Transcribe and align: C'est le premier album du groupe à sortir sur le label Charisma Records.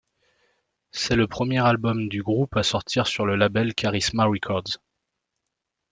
C'est 0.89 1.15
le 1.15 1.27
premier 1.27 1.59
album 1.63 2.09
du 2.09 2.23
groupe 2.23 2.57
à 2.57 2.63
sortir 2.63 3.05
sur 3.05 3.23
le 3.27 3.35
label 3.35 3.75
Charisma 3.75 4.25
Records. 4.25 4.79